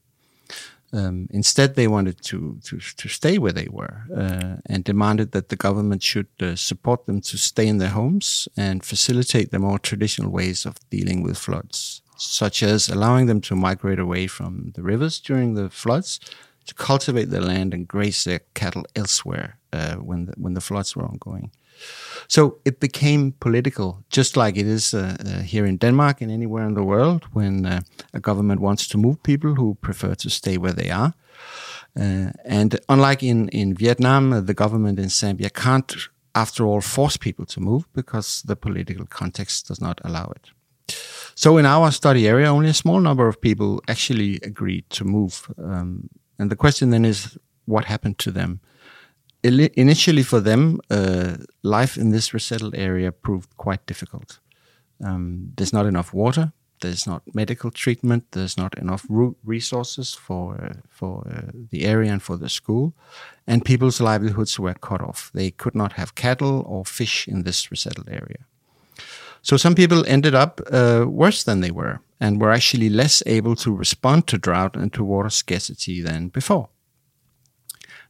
[0.94, 5.48] Um, instead, they wanted to, to, to stay where they were uh, and demanded that
[5.48, 9.78] the government should uh, support them to stay in their homes and facilitate the more
[9.78, 14.82] traditional ways of dealing with floods, such as allowing them to migrate away from the
[14.82, 16.20] rivers during the floods,
[16.66, 20.94] to cultivate their land and graze their cattle elsewhere uh, when the, when the floods
[20.94, 21.50] were ongoing.
[22.28, 26.66] So it became political, just like it is uh, uh, here in Denmark and anywhere
[26.66, 27.80] in the world when uh,
[28.14, 31.12] a government wants to move people who prefer to stay where they are.
[31.94, 35.94] Uh, and unlike in, in Vietnam, uh, the government in Zambia can't,
[36.34, 40.50] after all, force people to move because the political context does not allow it.
[41.34, 45.50] So in our study area, only a small number of people actually agreed to move.
[45.58, 46.08] Um,
[46.38, 48.60] and the question then is, what happened to them?
[49.42, 54.40] Initially for them, uh, life in this resettled area proved quite difficult.
[55.04, 56.52] Um, there's not enough water.
[56.80, 58.24] There's not medical treatment.
[58.32, 59.06] There's not enough
[59.44, 62.92] resources for uh, for uh, the area and for the school,
[63.46, 65.30] and people's livelihoods were cut off.
[65.32, 68.46] They could not have cattle or fish in this resettled area.
[69.42, 73.56] So some people ended up uh, worse than they were, and were actually less able
[73.56, 76.68] to respond to drought and to water scarcity than before.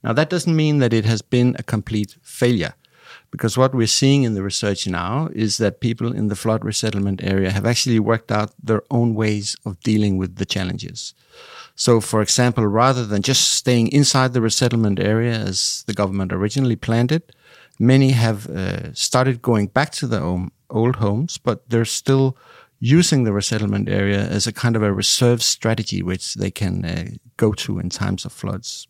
[0.03, 2.75] Now, that doesn't mean that it has been a complete failure,
[3.31, 7.23] because what we're seeing in the research now is that people in the flood resettlement
[7.23, 11.15] area have actually worked out their own ways of dealing with the challenges.
[11.75, 16.77] So, for example, rather than just staying inside the resettlement area as the government originally
[16.77, 17.35] planned it,
[17.79, 22.37] many have uh, started going back to their own old homes, but they're still
[22.81, 27.05] using the resettlement area as a kind of a reserve strategy which they can uh,
[27.37, 28.89] go to in times of floods.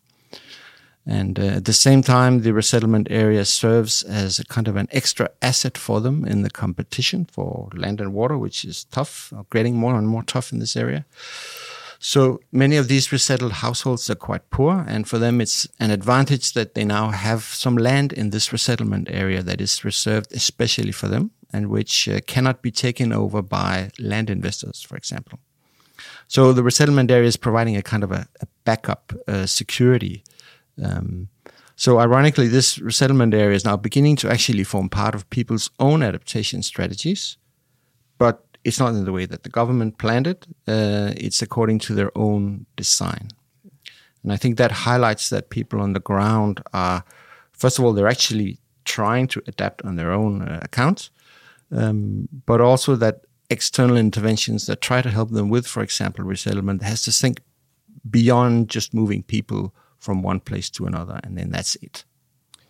[1.05, 4.87] And uh, at the same time, the resettlement area serves as a kind of an
[4.91, 9.75] extra asset for them in the competition for land and water, which is tough, getting
[9.75, 11.05] more and more tough in this area.
[11.99, 16.53] So many of these resettled households are quite poor, and for them, it's an advantage
[16.53, 21.07] that they now have some land in this resettlement area that is reserved especially for
[21.07, 25.39] them and which uh, cannot be taken over by land investors, for example.
[26.27, 30.23] So the resettlement area is providing a kind of a, a backup uh, security
[30.81, 31.29] um,
[31.75, 36.03] so, ironically, this resettlement area is now beginning to actually form part of people's own
[36.03, 37.37] adaptation strategies,
[38.17, 40.45] but it's not in the way that the government planned it.
[40.67, 43.29] Uh, it's according to their own design.
[44.23, 47.03] And I think that highlights that people on the ground are,
[47.51, 51.09] first of all, they're actually trying to adapt on their own uh, account,
[51.71, 56.83] um, but also that external interventions that try to help them with, for example, resettlement
[56.83, 57.41] has to think
[58.09, 62.05] beyond just moving people from one place to another, and then that's it.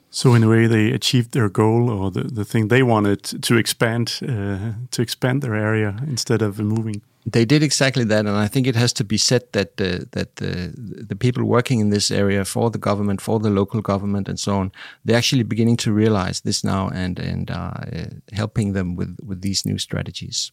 [0.09, 3.57] So in a way, they achieved their goal or the, the thing they wanted to
[3.57, 7.01] expand uh, to expand their area instead of moving.
[7.25, 10.29] They did exactly that, and I think it has to be said that uh, that
[10.41, 10.71] uh,
[11.09, 14.57] the people working in this area for the government, for the local government, and so
[14.57, 14.71] on,
[15.03, 17.73] they're actually beginning to realize this now and and uh,
[18.33, 20.51] helping them with with these new strategies.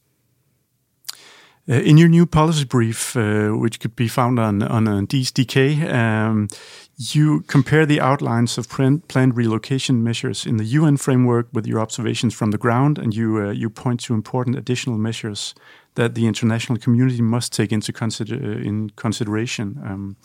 [1.70, 5.88] Uh, in your new policy brief, uh, which could be found on on, on DK,
[5.92, 6.48] um,
[6.96, 12.34] you compare the outlines of planned relocation measures in the UN framework with your observations
[12.34, 15.54] from the ground, and you uh, you point to important additional measures
[15.94, 19.78] that the international community must take into consider uh, in consideration.
[19.84, 20.16] Um,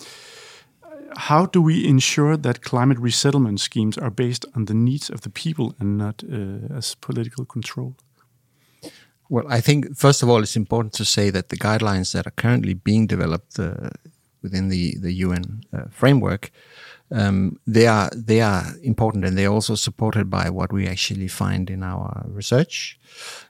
[1.17, 5.29] how do we ensure that climate resettlement schemes are based on the needs of the
[5.29, 7.93] people and not uh, as political control?
[9.29, 12.31] Well, I think first of all, it's important to say that the guidelines that are
[12.31, 13.89] currently being developed uh,
[14.41, 16.51] within the the UN uh, framework,
[17.11, 21.27] um, they are they are important and they are also supported by what we actually
[21.27, 22.99] find in our research.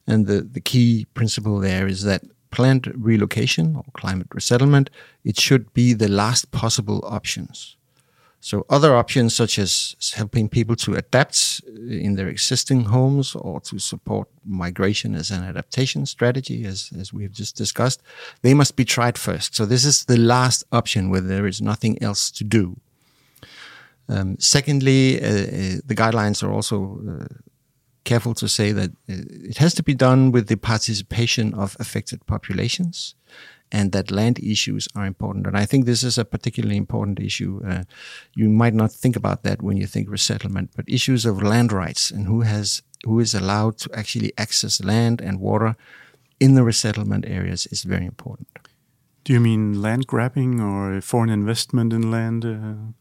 [0.08, 2.22] And the the key principle there is that
[2.52, 4.90] planned relocation or climate resettlement
[5.26, 7.76] it should be the last possible options.
[8.46, 13.80] So other options such as helping people to adapt in their existing homes or to
[13.80, 18.04] support migration as an adaptation strategy, as, as we have just discussed,
[18.44, 19.56] they must be tried first.
[19.56, 22.78] So this is the last option where there is nothing else to do.
[24.08, 27.26] Um, secondly, uh, uh, the guidelines are also uh,
[28.04, 32.24] careful to say that uh, it has to be done with the participation of affected
[32.28, 33.16] populations
[33.72, 35.48] and that land issues are important.
[35.48, 37.62] And I think this is a particularly important issue.
[37.68, 37.84] Uh,
[38.36, 42.12] you might not think about that when you think resettlement, but issues of land rights
[42.12, 45.76] and who has who is allowed to actually access land and water
[46.40, 48.48] in the resettlement areas is very important.
[49.24, 52.46] Do you mean land grabbing or foreign investment in land?
[52.46, 52.94] Uh...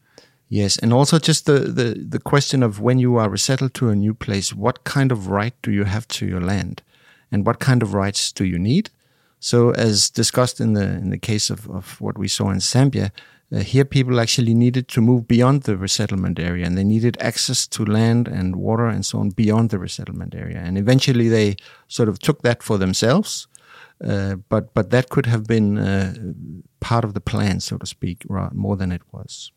[0.47, 3.95] Yes, and also just the, the, the question of when you are resettled to a
[3.95, 6.83] new place, what kind of right do you have to your land?
[7.31, 8.89] And what kind of rights do you need?
[9.45, 13.11] So, as discussed in the in the case of, of what we saw in Zambia,
[13.51, 17.67] uh, here people actually needed to move beyond the resettlement area, and they needed access
[17.67, 20.57] to land and water and so on beyond the resettlement area.
[20.57, 23.47] And eventually, they sort of took that for themselves.
[24.03, 26.15] Uh, but but that could have been uh,
[26.79, 29.51] part of the plan, so to speak, more than it was.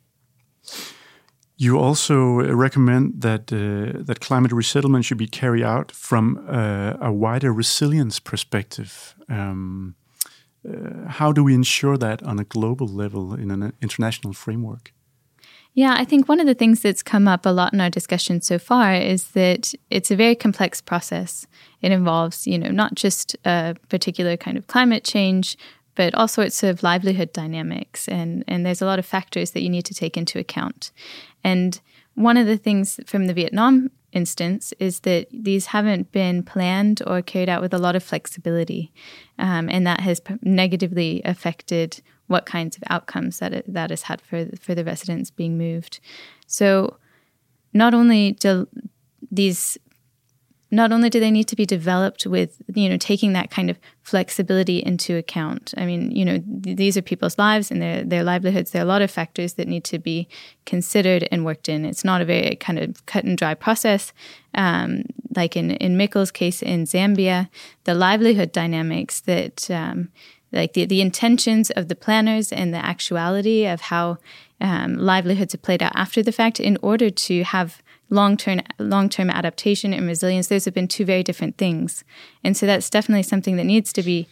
[1.60, 7.12] You also recommend that uh, that climate resettlement should be carried out from uh, a
[7.12, 9.16] wider resilience perspective.
[9.28, 9.96] Um,
[10.64, 14.92] uh, how do we ensure that on a global level in an international framework?
[15.74, 18.40] Yeah, I think one of the things that's come up a lot in our discussion
[18.40, 21.46] so far is that it's a very complex process.
[21.82, 25.56] It involves, you know, not just a particular kind of climate change,
[25.94, 28.08] but all sorts of livelihood dynamics.
[28.08, 30.92] And, and there's a lot of factors that you need to take into account.
[31.48, 31.80] And
[32.14, 37.22] one of the things from the Vietnam instance is that these haven't been planned or
[37.22, 38.92] carried out with a lot of flexibility.
[39.38, 44.20] Um, and that has negatively affected what kinds of outcomes that it, that has had
[44.20, 46.00] for, for the residents being moved.
[46.46, 46.96] So
[47.72, 48.68] not only do
[49.30, 49.78] these
[50.70, 53.78] not only do they need to be developed with you know taking that kind of
[54.02, 55.74] flexibility into account.
[55.76, 58.70] I mean you know th- these are people's lives and their their livelihoods.
[58.70, 60.28] There are a lot of factors that need to be
[60.66, 61.84] considered and worked in.
[61.84, 64.12] It's not a very kind of cut and dry process.
[64.54, 65.04] Um,
[65.36, 67.48] like in in Mikkel's case in Zambia
[67.84, 70.08] the livelihood dynamics that um,
[70.52, 74.18] like the, the intentions of the planners and the actuality of how
[74.60, 79.92] um, livelihoods are played out after the fact in order to have long-term long-term adaptation
[79.92, 80.48] and resilience.
[80.48, 82.04] Those have been two very different things.
[82.42, 84.28] And so that's definitely something that needs to be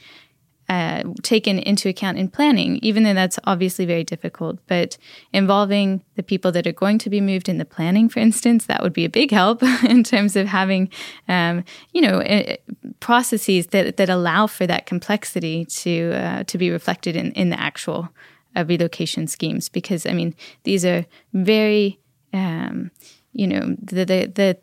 [0.68, 4.58] uh, taken into account in planning even though that's obviously very difficult.
[4.66, 4.98] But
[5.32, 8.82] involving the people that are going to be moved in the planning for instance that
[8.82, 10.90] would be a big help in terms of having
[11.28, 12.56] um, you know uh,
[12.98, 17.60] processes that, that allow for that complexity to uh, to be reflected in, in the
[17.60, 18.08] actual
[18.56, 19.68] uh, relocation schemes.
[19.68, 22.00] Because i mean these are very
[22.32, 22.90] um,
[23.36, 24.58] you know the the the,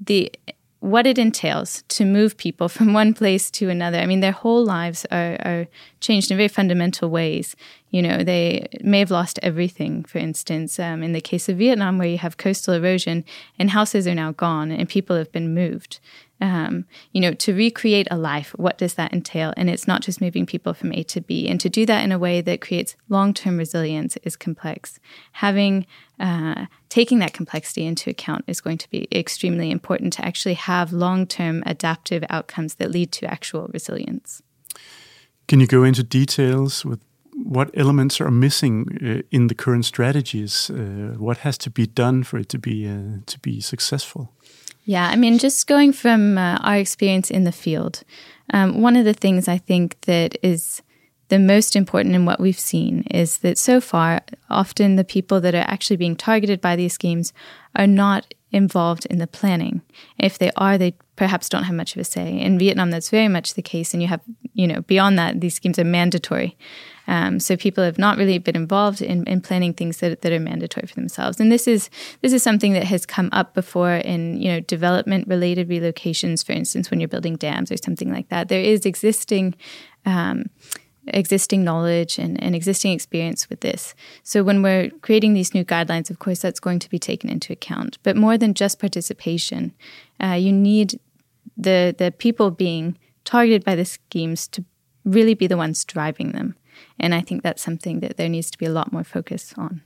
[0.00, 0.32] the
[0.80, 3.98] what it entails to move people from one place to another.
[3.98, 5.66] I mean, their whole lives are, are,
[6.00, 7.56] changed in very fundamental ways.
[7.90, 11.98] You know, they may have lost everything, for instance, um, in the case of Vietnam,
[11.98, 13.24] where you have coastal erosion
[13.58, 15.98] and houses are now gone and people have been moved
[16.40, 19.54] um, you know, to recreate a life, what does that entail?
[19.56, 21.48] And it's not just moving people from A to B.
[21.48, 24.98] And to do that in a way that creates long term resilience is complex.
[25.32, 25.86] Having,
[26.20, 30.92] uh, taking that complexity into account is going to be extremely important to actually have
[30.92, 34.42] long term adaptive outcomes that lead to actual resilience.
[35.48, 37.00] Can you go into details with
[37.44, 40.70] what elements are missing uh, in the current strategies?
[40.70, 44.32] Uh, what has to be done for it to be uh, to be successful?
[44.88, 48.04] Yeah, I mean, just going from uh, our experience in the field,
[48.52, 50.80] um, one of the things I think that is
[51.28, 55.56] the most important in what we've seen is that so far, often the people that
[55.56, 57.32] are actually being targeted by these schemes
[57.74, 59.82] are not involved in the planning.
[60.18, 62.38] If they are, they perhaps don't have much of a say.
[62.38, 64.20] In Vietnam, that's very much the case, and you have,
[64.54, 66.56] you know, beyond that, these schemes are mandatory.
[67.08, 70.40] Um, so people have not really been involved in, in planning things that, that are
[70.40, 71.40] mandatory for themselves.
[71.40, 71.88] And this is
[72.22, 76.44] this is something that has come up before in you know development related relocations.
[76.44, 79.54] For instance, when you're building dams or something like that, there is existing.
[80.04, 80.46] Um,
[81.08, 83.94] existing knowledge and, and existing experience with this.
[84.24, 87.52] So when we're creating these new guidelines, of course, that's going to be taken into
[87.52, 87.98] account.
[88.02, 89.72] But more than just participation,
[90.20, 90.98] uh, you need
[91.56, 94.64] the the people being targeted by the schemes to
[95.04, 96.54] really be the ones driving them.
[96.98, 99.82] And I think that's something that there needs to be a lot more focus on.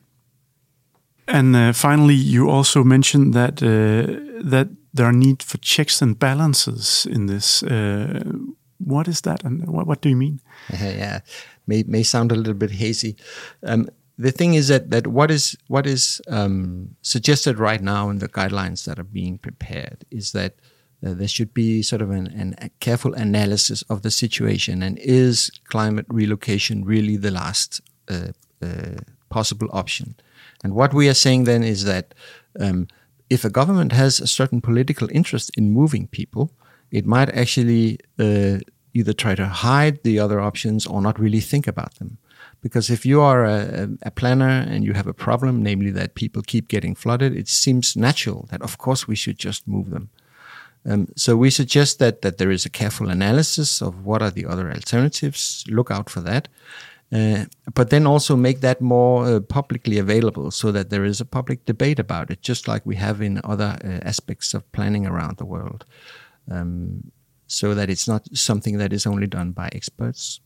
[1.27, 6.19] And uh, finally, you also mentioned that uh, that there are need for checks and
[6.19, 7.63] balances in this.
[7.63, 8.23] Uh,
[8.79, 10.41] what is that, and what, what do you mean?
[10.73, 11.21] yeah,
[11.67, 13.17] may may sound a little bit hazy.
[13.63, 13.89] Um,
[14.19, 18.29] the thing is that that what is what is um, suggested right now in the
[18.29, 20.55] guidelines that are being prepared is that
[21.05, 24.99] uh, there should be sort of an, an, a careful analysis of the situation and
[24.99, 28.29] is climate relocation really the last uh,
[28.63, 28.97] uh,
[29.31, 30.15] possible option?
[30.63, 32.15] And what we are saying then is that
[32.59, 32.89] um,
[33.31, 36.51] if a government has a certain political interest in moving people,
[36.91, 38.59] it might actually uh,
[38.93, 42.19] either try to hide the other options or not really think about them.
[42.63, 46.43] Because if you are a, a, planner and you have a problem, namely that people
[46.43, 50.11] keep getting flooded, it seems natural that of course we should just move them.
[50.87, 54.47] Um, so we suggest that that there is a careful analysis of what are the
[54.47, 55.65] other alternatives.
[55.69, 56.49] Look out for that,
[57.13, 61.25] uh, but then also make that more uh, publicly available so that there is a
[61.25, 65.37] public debate about it, just like we have in other uh, aspects of planning around
[65.37, 65.85] the world.
[66.51, 67.13] Um,
[67.47, 70.41] so that it's not something that is only done by experts.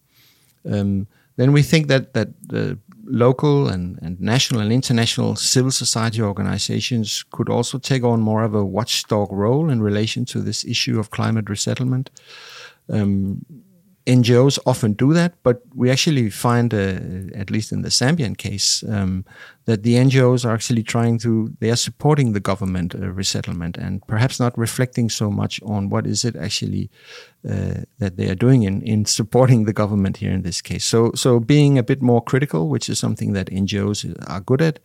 [0.65, 1.07] Um,
[1.37, 7.25] then we think that that the local and, and national and international civil society organizations
[7.31, 11.11] could also take on more of a watchdog role in relation to this issue of
[11.11, 12.11] climate resettlement.
[12.89, 13.45] Um,
[14.07, 18.85] NGOs often do that, but we actually find, uh, at least in the Zambian case,
[18.89, 19.25] um,
[19.67, 24.07] that the NGOs are actually trying to, they are supporting the government uh, resettlement and
[24.07, 26.91] perhaps not reflecting so much on what is it actually
[27.49, 30.85] uh, that they are doing in, in supporting the government here in this case.
[30.85, 34.81] So, so being a bit more critical, which is something that NGOs are good at,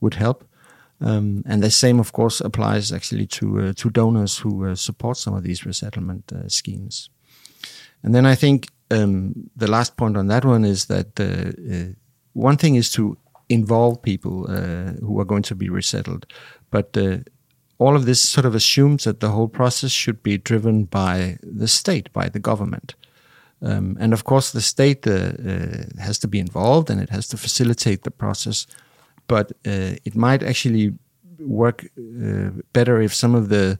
[0.00, 0.44] would help.
[1.00, 5.18] Um, and the same, of course, applies actually to uh, to donors who uh, support
[5.18, 7.10] some of these resettlement uh, schemes.
[8.02, 11.92] And then I think um, the last point on that one is that uh,
[12.32, 13.18] one thing is to
[13.48, 16.26] involve people uh, who are going to be resettled,
[16.70, 17.18] but uh,
[17.78, 21.68] all of this sort of assumes that the whole process should be driven by the
[21.68, 22.94] state, by the government.
[23.62, 27.28] Um, and of course, the state uh, uh, has to be involved and it has
[27.28, 28.66] to facilitate the process.
[29.28, 30.94] But uh, it might actually
[31.38, 31.86] work
[32.72, 33.78] better if some of the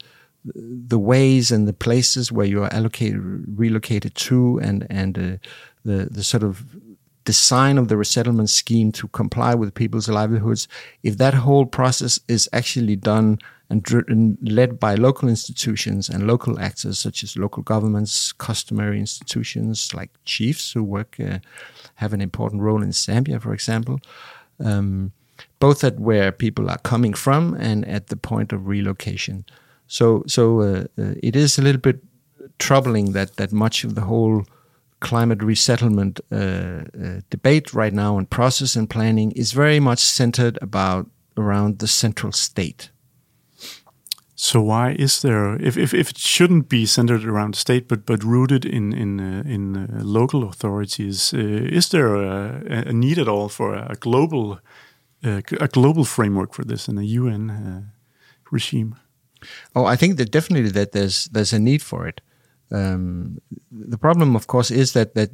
[0.55, 3.21] the ways and the places where you are allocated,
[3.59, 5.37] relocated to, and and uh,
[5.85, 6.65] the the sort of
[7.27, 10.67] design of the resettlement scheme to comply with people's livelihoods,
[11.03, 16.59] if that whole process is actually done and, and led by local institutions and local
[16.59, 21.39] actors such as local governments, customary institutions like chiefs who work uh,
[21.97, 24.01] have an important role in Zambia, for example.
[24.65, 25.13] Um,
[25.59, 29.45] both at where people are coming from and at the point of relocation.
[29.89, 31.99] So so uh, uh, it is a little bit
[32.59, 34.45] troubling that that much of the whole
[35.01, 40.59] climate resettlement uh, uh, debate right now and process and planning is very much centered
[40.63, 42.91] about around the central state.
[44.39, 48.05] So why is there, if, if, if it shouldn't be centered around the state, but
[48.05, 51.39] but rooted in in uh, in uh, local authorities, uh,
[51.77, 54.61] is there a, a, need at all for a global
[55.25, 57.83] uh, a global framework for this in the UN uh,
[58.53, 58.95] regime?
[59.75, 62.21] Oh, I think that definitely that there's there's a need for it.
[62.73, 63.39] Um,
[63.71, 65.31] the problem, of course, is that that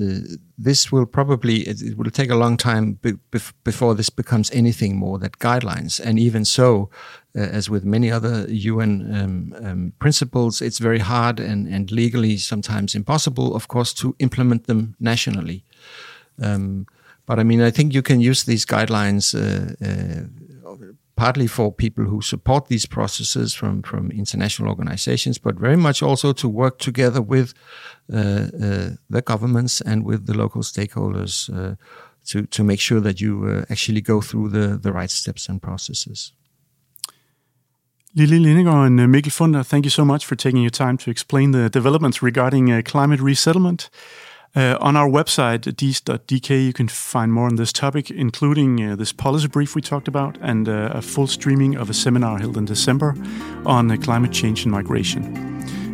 [0.00, 0.20] uh,
[0.56, 3.12] this will probably it, it, will take a long time be,
[3.62, 6.00] before this becomes anything more than guidelines.
[6.00, 6.90] And even so,
[7.36, 12.38] uh, as with many other UN um, um, principles, it's very hard and, and legally
[12.38, 15.64] sometimes impossible, of course, to implement them nationally.
[16.40, 16.86] Um,
[17.26, 20.26] but I mean, I think you can use these guidelines uh, uh
[21.22, 26.32] partly for people who support these processes from, from international organizations, but very much also
[26.32, 27.54] to work together with
[28.12, 31.76] uh, uh, the governments and with the local stakeholders uh,
[32.26, 35.62] to, to make sure that you uh, actually go through the, the right steps and
[35.62, 36.32] processes.
[38.16, 41.10] Lily Lindegaard and uh, Mikkel Funder, thank you so much for taking your time to
[41.10, 43.90] explain the developments regarding climate resettlement.
[44.54, 49.10] Uh, on our website, diis.dk, you can find more on this topic, including uh, this
[49.10, 52.66] policy brief we talked about and uh, a full streaming of a seminar held in
[52.66, 53.14] December
[53.64, 55.52] on climate change and migration.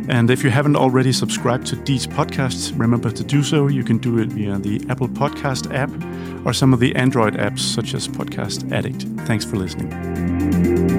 [0.09, 3.67] And if you haven't already subscribed to DIIS podcasts, remember to do so.
[3.67, 5.91] You can do it via the Apple Podcast app
[6.45, 9.03] or some of the Android apps such as Podcast Addict.
[9.27, 10.98] Thanks for listening.